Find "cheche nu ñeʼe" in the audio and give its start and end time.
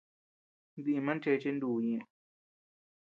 1.23-1.99